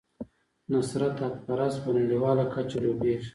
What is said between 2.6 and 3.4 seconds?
لوبیږي.